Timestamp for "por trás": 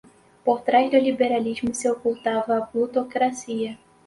0.43-0.89